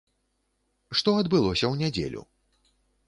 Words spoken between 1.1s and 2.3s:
адбылося ў нядзелю?